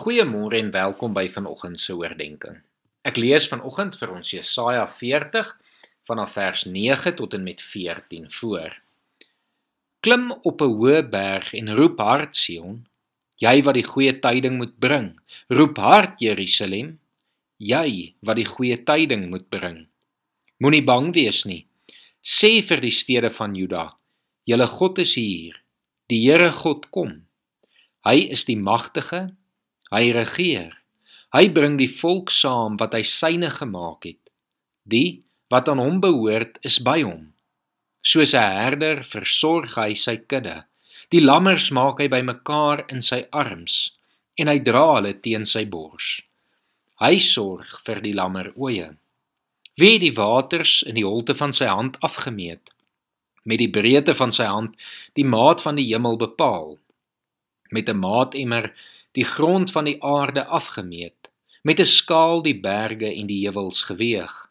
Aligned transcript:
Goeiemôre 0.00 0.56
en 0.56 0.70
welkom 0.72 1.12
by 1.12 1.26
vanoggend 1.28 1.76
se 1.76 1.92
oordeenking. 1.92 2.54
Ek 3.04 3.18
lees 3.20 3.44
vanoggend 3.50 3.98
vir 4.00 4.12
ons 4.14 4.30
Jesaja 4.32 4.86
40 4.88 5.48
vanaf 6.08 6.38
vers 6.38 6.62
9 6.64 7.10
tot 7.18 7.34
en 7.36 7.42
met 7.44 7.60
14 7.60 8.30
voor. 8.32 8.78
Klim 10.00 10.30
op 10.32 10.62
'n 10.64 10.72
hoë 10.72 11.02
berg 11.10 11.52
en 11.52 11.68
roep 11.76 12.00
hard 12.00 12.32
Sion, 12.36 12.86
jy 13.44 13.62
wat 13.62 13.76
die 13.76 13.84
goeie 13.84 14.14
tyding 14.20 14.56
moet 14.56 14.78
bring. 14.78 15.20
Roep 15.52 15.76
hard 15.76 16.16
Jerusalem, 16.20 16.96
jy 17.58 18.14
wat 18.22 18.36
die 18.36 18.48
goeie 18.48 18.80
tyding 18.80 19.28
moet 19.28 19.50
bring. 19.50 19.86
Moenie 20.64 20.84
bang 20.84 21.12
wees 21.12 21.44
nie. 21.44 21.66
Sê 22.24 22.62
vir 22.62 22.80
die 22.80 22.96
stede 23.02 23.30
van 23.30 23.54
Juda, 23.54 23.96
julle 24.46 24.66
God 24.66 24.98
is 24.98 25.14
hier. 25.14 25.60
Die 26.08 26.24
Here 26.24 26.50
God 26.52 26.90
kom. 26.90 27.26
Hy 28.00 28.16
is 28.32 28.44
die 28.44 28.56
magtige 28.56 29.36
Hy 29.90 30.12
regeer. 30.14 30.76
Hy 31.34 31.48
bring 31.54 31.76
die 31.78 31.90
volk 31.90 32.30
saam 32.30 32.76
wat 32.78 32.94
hy 32.94 33.02
syne 33.06 33.50
gemaak 33.50 34.06
het. 34.06 34.22
Die 34.86 35.22
wat 35.50 35.68
aan 35.68 35.82
hom 35.82 35.98
behoort 36.02 36.58
is 36.66 36.78
by 36.86 37.02
hom. 37.02 37.32
Soos 38.02 38.34
'n 38.34 38.54
herder 38.62 39.02
versorg 39.02 39.74
hy 39.76 39.94
sy 39.94 40.16
kudde. 40.16 40.64
Die 41.10 41.20
lammers 41.20 41.70
maak 41.70 41.98
hy 42.00 42.08
bymekaar 42.08 42.86
in 42.88 43.02
sy 43.02 43.26
arms 43.32 43.98
en 44.38 44.48
hy 44.48 44.58
dra 44.58 44.86
hulle 44.94 45.14
teen 45.20 45.44
sy 45.44 45.64
bors. 45.66 46.22
Hy 47.00 47.18
sorg 47.18 47.80
vir 47.84 48.00
die 48.00 48.14
lammer 48.14 48.52
oeye. 48.56 48.94
Wie 49.76 49.98
die 49.98 50.14
waters 50.14 50.82
in 50.86 50.94
die 50.94 51.06
holte 51.06 51.34
van 51.34 51.52
sy 51.52 51.66
hand 51.66 51.98
afgemeet 52.00 52.70
met 53.42 53.58
die 53.58 53.70
breedte 53.72 54.14
van 54.14 54.32
sy 54.32 54.44
hand 54.44 54.76
die 55.18 55.24
maat 55.24 55.62
van 55.64 55.78
die 55.80 55.88
hemel 55.88 56.18
bepaal 56.20 56.76
met 57.70 57.88
'n 57.88 57.96
maatemmer 57.98 58.72
die 59.12 59.24
grond 59.24 59.72
van 59.74 59.84
die 59.84 59.98
aarde 60.02 60.44
afgemeet, 60.44 61.30
met 61.62 61.80
'n 61.80 61.86
skaal 61.86 62.42
die 62.42 62.60
berge 62.60 63.14
en 63.14 63.26
die 63.26 63.46
heuwels 63.46 63.82
geweeg. 63.82 64.50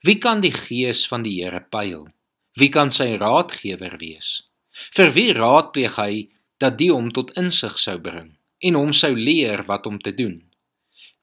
Wie 0.00 0.18
kan 0.18 0.40
die 0.40 0.52
gees 0.52 1.08
van 1.08 1.22
die 1.22 1.42
Here 1.42 1.60
pyl? 1.60 2.08
Wie 2.52 2.68
kan 2.68 2.90
sy 2.90 3.16
raadgewer 3.16 3.96
wees? 3.98 4.42
Vir 4.94 5.10
wie 5.10 5.32
raadpleeg 5.32 5.96
hy 5.96 6.28
dat 6.58 6.78
die 6.78 6.90
hom 6.90 7.10
tot 7.12 7.32
insig 7.40 7.78
sou 7.78 7.98
bring 7.98 8.36
en 8.58 8.74
hom 8.74 8.92
sou 8.92 9.14
leer 9.14 9.64
wat 9.64 9.86
om 9.86 9.98
te 9.98 10.14
doen? 10.14 10.50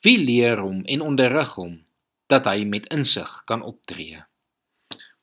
Wie 0.02 0.17
leer 0.17 0.58
hom 0.58 0.84
en 0.86 1.02
onderrig 1.02 1.54
hom 1.56 1.86
dat 2.28 2.45
hy 2.45 2.66
met 2.66 2.88
insig 2.94 3.44
kan 3.45 3.62
optree? 3.62 4.23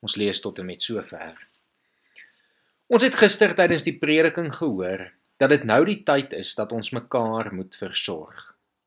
Ons 0.01 0.17
lees 0.17 0.41
tot 0.41 0.59
en 0.59 0.67
met 0.67 0.83
sover. 0.83 1.35
Ons 2.87 3.03
het 3.03 3.15
gister 3.15 3.55
tydens 3.55 3.83
die 3.83 3.99
prediking 3.99 4.55
gehoor 4.55 5.18
dat 5.39 5.51
dit 5.55 5.65
nou 5.65 5.85
die 5.87 6.03
tyd 6.03 6.33
is 6.35 6.55
dat 6.59 6.73
ons 6.75 6.91
mekaar 6.91 7.53
moet 7.55 7.77
versorg. 7.79 8.39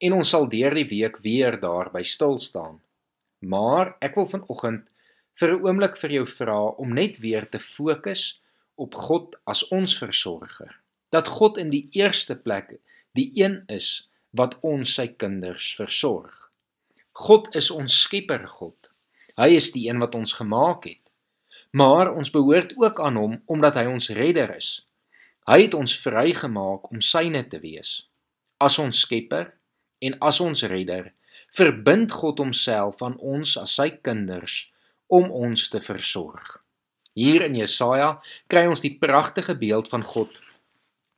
En 0.04 0.14
ons 0.20 0.30
sal 0.30 0.48
deur 0.52 0.76
die 0.76 0.88
week 0.90 1.20
weer 1.24 1.60
daarby 1.60 2.04
stil 2.04 2.40
staan. 2.40 2.82
Maar 3.40 3.96
ek 4.04 4.16
wil 4.20 4.28
vanoggend 4.30 4.88
vir 5.40 5.54
'n 5.54 5.64
oomblik 5.66 5.98
vir 5.98 6.12
jou 6.12 6.26
vra 6.28 6.60
om 6.84 6.94
net 6.94 7.18
weer 7.20 7.50
te 7.50 7.60
fokus 7.60 8.42
op 8.76 8.96
God 8.96 9.36
as 9.46 9.68
ons 9.68 9.98
versorger. 9.98 10.80
Dat 11.10 11.28
God 11.28 11.58
in 11.58 11.70
die 11.70 11.88
eerste 11.92 12.36
plek 12.36 12.80
die 13.14 13.32
een 13.36 13.64
is 13.68 14.08
wat 14.32 14.58
ons 14.62 14.94
sy 14.94 15.08
kinders 15.08 15.76
versorg. 15.76 16.52
God 17.12 17.56
is 17.56 17.72
ons 17.72 18.02
skepper 18.02 18.48
God. 18.48 18.90
Hy 19.38 19.56
is 19.56 19.72
die 19.72 19.88
een 19.90 20.00
wat 20.00 20.16
ons 20.16 20.34
gemaak 20.34 20.86
het. 20.86 21.04
Maar 21.72 22.14
ons 22.14 22.32
behoort 22.32 22.74
ook 22.78 23.00
aan 23.00 23.16
hom 23.16 23.42
omdat 23.46 23.76
hy 23.76 23.86
ons 23.86 24.10
redder 24.10 24.56
is. 24.56 24.86
Hy 25.52 25.66
het 25.66 25.74
ons 25.76 25.98
vrygemaak 26.00 26.86
om 26.94 27.02
syne 27.04 27.42
te 27.52 27.58
wees. 27.60 28.06
As 28.64 28.78
ons 28.80 29.02
Skepper 29.04 29.50
en 30.00 30.14
as 30.24 30.40
ons 30.40 30.64
Redder, 30.64 31.10
verbind 31.58 32.14
God 32.16 32.40
homself 32.40 33.02
aan 33.04 33.18
ons 33.20 33.58
as 33.60 33.74
sy 33.76 33.90
kinders 34.00 34.70
om 35.12 35.28
ons 35.28 35.66
te 35.74 35.82
versorg. 35.84 36.62
Hier 37.20 37.44
in 37.44 37.58
Jesaja 37.60 38.14
kry 38.48 38.64
ons 38.72 38.84
die 38.86 38.94
pragtige 38.96 39.58
beeld 39.60 39.92
van 39.92 40.08
God 40.08 40.32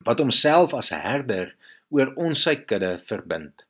wat 0.04 0.18
homself 0.18 0.74
as 0.74 0.90
herder 0.90 1.54
oor 1.94 2.10
ons 2.18 2.42
sy 2.44 2.56
kudde 2.66 2.96
verbind. 3.06 3.62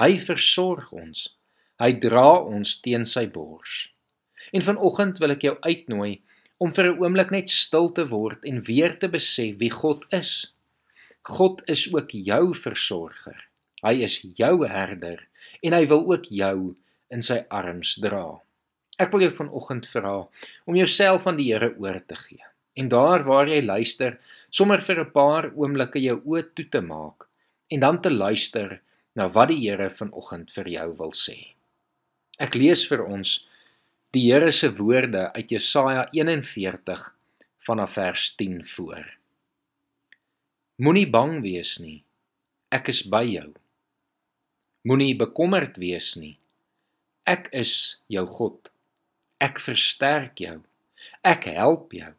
Hy 0.00 0.16
versorg 0.16 0.88
ons. 0.96 1.28
Hy 1.76 1.92
dra 2.00 2.40
ons 2.40 2.78
teen 2.80 3.04
sy 3.04 3.26
bors. 3.28 3.90
En 4.56 4.64
vanoggend 4.64 5.20
wil 5.20 5.36
ek 5.36 5.44
jou 5.44 5.54
uitnooi 5.60 6.22
om 6.58 6.72
vir 6.72 6.86
'n 6.90 6.98
oomblik 7.02 7.30
net 7.30 7.50
stil 7.50 7.92
te 7.92 8.04
word 8.08 8.44
en 8.44 8.62
weer 8.62 8.98
te 8.98 9.08
besef 9.08 9.56
wie 9.58 9.70
God 9.70 10.04
is. 10.10 10.52
God 11.22 11.62
is 11.66 11.92
ook 11.94 12.10
jou 12.10 12.54
versorger. 12.54 13.48
Hy 13.82 14.02
is 14.02 14.22
jou 14.36 14.66
herder 14.66 15.26
en 15.62 15.72
hy 15.72 15.86
wil 15.86 16.06
ook 16.12 16.24
jou 16.30 16.76
in 17.10 17.22
sy 17.22 17.44
arms 17.50 17.94
dra. 18.02 18.40
Ek 18.98 19.12
wil 19.12 19.26
jou 19.26 19.32
vanoggend 19.36 19.86
vra 19.86 20.28
om 20.64 20.76
jouself 20.76 21.26
aan 21.26 21.36
die 21.36 21.52
Here 21.52 21.74
oor 21.78 22.00
te 22.06 22.14
gee. 22.14 22.44
En 22.76 22.88
daar 22.88 23.24
waar 23.24 23.48
jy 23.48 23.60
luister, 23.62 24.18
sommer 24.50 24.80
vir 24.80 25.00
'n 25.00 25.12
paar 25.12 25.50
oomblikke 25.54 26.00
jou 26.00 26.20
oë 26.24 26.54
toe 26.54 26.68
te 26.70 26.80
maak 26.80 27.28
en 27.70 27.80
dan 27.80 28.00
te 28.02 28.10
luister 28.10 28.80
na 29.14 29.28
wat 29.28 29.48
die 29.48 29.60
Here 29.68 29.90
vanoggend 29.90 30.50
vir 30.50 30.68
jou 30.68 30.96
wil 30.96 31.12
sê. 31.12 31.54
Ek 32.38 32.54
lees 32.54 32.86
vir 32.88 33.04
ons 33.04 33.46
die 34.16 34.30
Here 34.30 34.52
se 34.52 34.70
woorde 34.72 35.32
uit 35.32 35.50
Jesaja 35.50 36.06
41 36.12 37.00
vanaf 37.66 37.92
vers 37.92 38.34
10 38.34 38.66
voor. 38.66 39.04
Moenie 40.80 41.08
bang 41.10 41.42
wees 41.44 41.74
nie. 41.82 41.98
Ek 42.72 42.88
is 42.88 43.02
by 43.12 43.24
jou. 43.28 43.50
Moenie 44.88 45.12
bekommerd 45.20 45.76
wees 45.82 46.14
nie. 46.16 46.38
Ek 47.28 47.50
is 47.52 47.72
jou 48.08 48.24
God. 48.38 48.70
Ek 49.42 49.60
versterk 49.60 50.40
jou. 50.40 50.62
Ek 51.20 51.44
help 51.52 51.92
jou. 51.92 52.14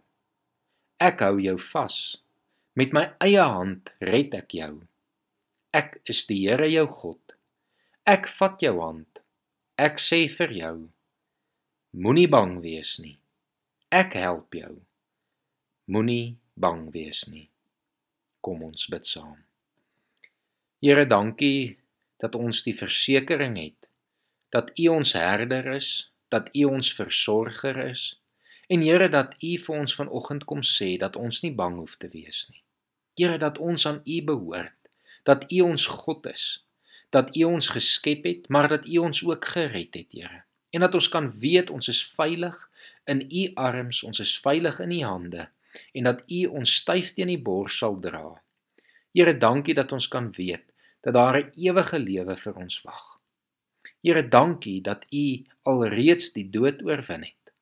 Ek 1.01 1.23
hou 1.25 1.39
jou 1.41 1.55
vas. 1.71 1.97
Met 2.77 2.93
my 2.93 3.07
eie 3.25 3.41
hand 3.41 3.89
red 4.05 4.37
ek 4.37 4.53
jou. 4.59 4.75
Ek 5.73 5.97
is 6.05 6.27
die 6.29 6.43
Here 6.43 6.69
jou 6.69 6.85
God. 6.99 7.37
Ek 8.05 8.29
vat 8.37 8.61
jou 8.61 8.75
hand. 8.83 9.23
Ek 9.81 9.97
sê 10.03 10.27
vir 10.29 10.53
jou 10.59 10.77
Moenie 11.95 12.27
bang 12.27 12.57
wees 12.59 12.97
nie. 12.99 13.15
Ek 13.95 14.11
help 14.19 14.51
jou. 14.53 14.73
Moenie 15.87 16.35
bang 16.59 16.89
wees 16.91 17.21
nie. 17.31 17.45
Kom 18.43 18.65
ons 18.67 18.89
bid 18.91 19.07
saam. 19.07 19.37
Here, 20.83 21.05
dankie 21.07 21.77
dat 22.19 22.35
ons 22.35 22.65
die 22.65 22.75
versekering 22.75 23.55
het 23.55 23.87
dat 24.51 24.73
U 24.75 24.87
ons 24.97 25.13
herder 25.15 25.69
is, 25.77 26.11
dat 26.27 26.51
U 26.51 26.65
ons 26.75 26.91
versorger 26.97 27.79
is. 27.85 28.03
En 28.67 28.83
Here 28.83 29.07
dat 29.07 29.37
U 29.39 29.53
vir 29.55 29.79
ons 29.79 29.95
vanoggend 29.95 30.43
kom 30.43 30.65
sê 30.67 30.97
dat 30.99 31.15
ons 31.15 31.39
nie 31.45 31.53
bang 31.55 31.79
hoef 31.79 31.95
te 31.95 32.11
wees 32.11 32.49
nie. 32.51 32.59
Here 33.15 33.39
dat 33.39 33.63
ons 33.63 33.87
aan 33.87 34.01
U 34.03 34.19
behoort, 34.27 34.91
dat 35.23 35.47
U 35.47 35.63
ons 35.71 35.87
God 36.03 36.27
is, 36.35 36.49
dat 37.15 37.31
U 37.31 37.47
ons 37.47 37.71
geskep 37.79 38.27
het, 38.27 38.51
maar 38.51 38.67
dat 38.75 38.85
U 38.85 39.07
ons 39.07 39.23
ook 39.23 39.55
gered 39.55 39.95
het, 39.95 40.11
Here 40.11 40.43
en 40.69 40.83
dat 40.83 40.95
ons 40.99 41.09
kan 41.09 41.29
weet 41.39 41.69
ons 41.69 41.87
is 41.87 42.01
veilig 42.17 42.57
in 43.07 43.23
u 43.31 43.43
arms, 43.55 44.03
ons 44.03 44.19
is 44.19 44.39
veilig 44.43 44.79
in 44.83 44.91
u 44.91 45.01
hande 45.03 45.47
en 45.93 46.09
dat 46.09 46.23
u 46.27 46.45
ons 46.45 46.75
styf 46.81 47.13
teen 47.13 47.29
die 47.31 47.41
bors 47.41 47.77
sal 47.77 47.99
dra. 48.01 48.23
Here, 49.13 49.33
dankie 49.37 49.75
dat 49.77 49.91
ons 49.93 50.07
kan 50.11 50.31
weet 50.37 50.65
dat 51.05 51.13
daar 51.13 51.37
'n 51.37 51.51
ewige 51.55 51.99
lewe 51.99 52.35
vir 52.37 52.55
ons 52.55 52.81
wag. 52.81 53.05
Here, 54.01 54.27
dankie 54.27 54.81
dat 54.81 55.05
u 55.11 55.45
alreeds 55.63 56.33
die 56.33 56.49
dood 56.49 56.83
oorwin 56.83 57.23
het. 57.23 57.53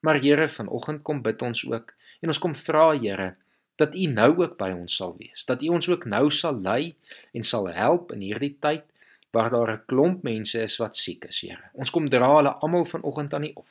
Maar 0.00 0.20
Here, 0.20 0.48
vanoggend 0.48 1.02
kom 1.02 1.22
bid 1.22 1.42
ons 1.42 1.64
ook 1.66 1.94
en 2.20 2.28
ons 2.28 2.38
kom 2.38 2.54
vra, 2.54 2.98
Here, 2.98 3.36
dat 3.76 3.94
u 3.94 4.06
nou 4.06 4.30
ook 4.42 4.56
by 4.58 4.70
ons 4.74 4.96
sal 4.96 5.14
wees, 5.18 5.44
dat 5.44 5.62
u 5.62 5.68
ons 5.68 5.88
ook 5.88 6.04
nou 6.04 6.30
sal 6.30 6.60
lei 6.60 6.96
en 7.32 7.42
sal 7.42 7.68
help 7.70 8.12
in 8.12 8.20
hierdie 8.20 8.56
tyd 8.60 8.84
waar 9.30 9.50
daar 9.50 9.72
'n 9.72 9.84
klomp 9.86 10.22
mense 10.22 10.62
is 10.62 10.76
wat 10.76 10.96
siek 10.96 11.24
is, 11.24 11.40
Here. 11.40 11.70
Ons 11.72 11.90
kom 11.90 12.08
dra 12.08 12.36
hulle 12.36 12.52
almal 12.64 12.84
vanoggend 12.84 13.34
aan 13.34 13.44
U 13.44 13.50
op. 13.54 13.68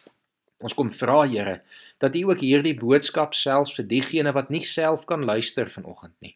Ons 0.57 0.74
kom 0.74 0.92
vra, 0.92 1.27
Here, 1.27 1.62
dat 1.98 2.15
U 2.15 2.21
ook 2.30 2.39
hierdie 2.39 2.77
boodskap 2.80 3.33
selfs 3.33 3.75
vir 3.77 3.88
diegene 3.88 4.33
wat 4.33 4.50
nie 4.50 4.65
self 4.65 5.06
kan 5.06 5.25
luister 5.25 5.69
vanoggend 5.69 6.13
nie, 6.19 6.36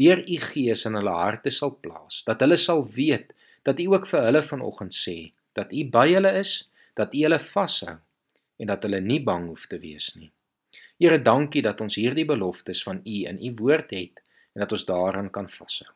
deur 0.00 0.18
U 0.28 0.36
Gees 0.36 0.84
in 0.84 0.94
hulle 0.94 1.10
harte 1.16 1.50
sal 1.50 1.70
plaas, 1.70 2.22
dat 2.24 2.40
hulle 2.40 2.56
sal 2.56 2.86
weet 2.88 3.32
dat 3.62 3.80
U 3.80 3.86
ook 3.92 4.06
vir 4.06 4.22
hulle 4.22 4.42
vanoggend 4.42 4.94
sê 4.94 5.32
dat 5.52 5.72
U 5.72 5.84
by 5.90 6.06
hulle 6.12 6.32
is, 6.40 6.68
dat 6.96 7.14
U 7.14 7.22
hulle 7.24 7.38
vashou 7.38 7.96
en 8.60 8.66
dat 8.66 8.82
hulle 8.86 9.00
nie 9.00 9.22
bang 9.24 9.48
hoef 9.48 9.66
te 9.66 9.78
wees 9.80 10.14
nie. 10.16 10.30
Here, 11.00 11.18
dankie 11.22 11.62
dat 11.64 11.80
ons 11.80 11.96
hierdie 11.96 12.26
beloftes 12.28 12.82
van 12.84 13.00
U 13.04 13.16
in 13.28 13.40
U 13.40 13.54
woord 13.62 13.96
het 13.96 14.20
en 14.54 14.64
dat 14.64 14.72
ons 14.76 14.84
daaraan 14.88 15.30
kan 15.32 15.48
vashou. 15.48 15.88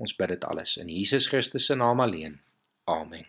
Ons 0.00 0.16
bid 0.16 0.32
dit 0.32 0.44
alles 0.48 0.78
in 0.80 0.88
Jesus 0.88 1.28
Christus 1.28 1.68
se 1.68 1.76
naam 1.76 2.00
alleen. 2.00 2.40
Amen. 2.88 3.26